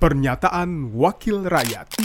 [0.00, 2.00] Pernyataan Wakil Rakyat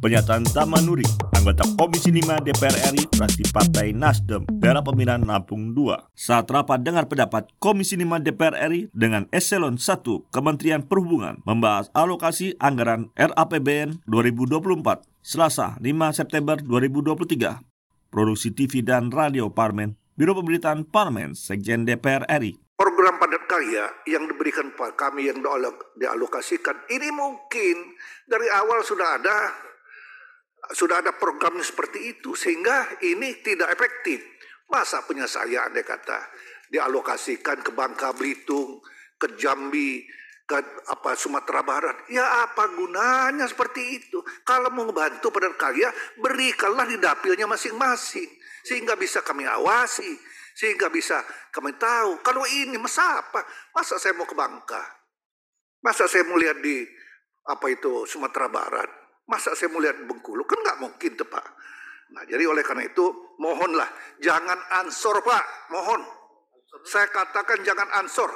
[0.00, 1.04] Pernyataan Tamanuri,
[1.36, 6.08] anggota Komisi 5 DPR RI, fraksi Partai Nasdem, daerah pemilihan Lampung 2.
[6.16, 12.56] Saat rapat dengar pendapat Komisi 5 DPR RI dengan Eselon 1 Kementerian Perhubungan membahas alokasi
[12.64, 15.84] anggaran RAPBN 2024, Selasa 5
[16.16, 18.08] September 2023.
[18.08, 22.56] Produksi TV dan Radio Parmen, Biro Pemberitaan Parmen, Sekjen DPR RI,
[22.98, 25.38] program padat karya yang diberikan pada kami yang
[25.94, 27.94] dialokasikan ini mungkin
[28.26, 29.54] dari awal sudah ada
[30.74, 34.18] sudah ada program seperti itu sehingga ini tidak efektif.
[34.66, 36.26] Masa punya saya andai kata
[36.74, 38.82] dialokasikan ke Bangka Belitung,
[39.14, 40.02] ke Jambi,
[40.42, 40.58] ke
[40.90, 42.02] apa Sumatera Barat.
[42.10, 44.18] Ya apa gunanya seperti itu?
[44.42, 45.86] Kalau mau membantu padat karya,
[46.18, 48.26] berikanlah di dapilnya masing-masing
[48.66, 50.18] sehingga bisa kami awasi
[50.58, 51.22] sehingga bisa
[51.54, 53.46] kami tahu kalau ini masa apa?
[53.70, 54.82] Masa saya mau ke Bangka?
[55.86, 56.82] Masa saya mau lihat di
[57.46, 58.90] apa itu Sumatera Barat?
[59.30, 60.42] Masa saya mau lihat Bengkulu?
[60.50, 61.46] Kan nggak mungkin tuh Pak.
[62.10, 63.06] Nah jadi oleh karena itu
[63.38, 63.86] mohonlah
[64.18, 66.02] jangan ansor Pak, mohon.
[66.82, 68.34] Saya katakan jangan ansor.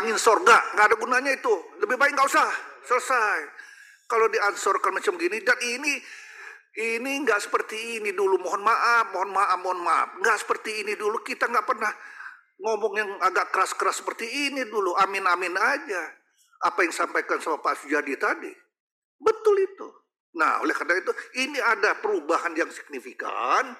[0.00, 1.52] Angin sorga nggak ada gunanya itu.
[1.84, 2.48] Lebih baik nggak usah
[2.88, 3.38] selesai.
[4.08, 6.00] Kalau diansorkan macam gini dan ini
[6.74, 8.42] ini nggak seperti ini dulu.
[8.42, 10.08] Mohon maaf, mohon maaf, mohon maaf.
[10.18, 11.22] Nggak seperti ini dulu.
[11.22, 11.92] Kita nggak pernah
[12.58, 14.94] ngomong yang agak keras-keras seperti ini dulu.
[14.98, 16.02] Amin-amin aja.
[16.66, 18.50] Apa yang sampaikan sama Pak Sujadi tadi.
[19.22, 19.86] Betul itu.
[20.34, 23.70] Nah, oleh karena itu ini ada perubahan yang signifikan.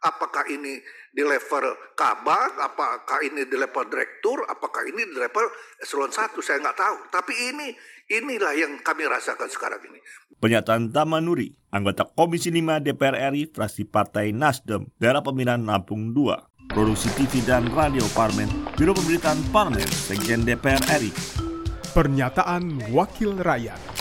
[0.00, 0.80] Apakah ini
[1.12, 5.44] di level kabak, apakah ini di level direktur, apakah ini di level
[5.76, 6.96] eselon 1, saya nggak tahu.
[7.12, 7.68] Tapi ini
[8.08, 10.00] inilah yang kami rasakan sekarang ini.
[10.40, 16.72] Pernyataan Tamanuri, anggota Komisi 5 DPR RI, fraksi Partai Nasdem, daerah pemilihan Lampung 2.
[16.72, 18.48] Produksi TV dan Radio Parmen,
[18.80, 21.12] Biro Pemberitaan Parmen, Sekjen DPR RI.
[21.92, 24.00] Pernyataan Wakil Rakyat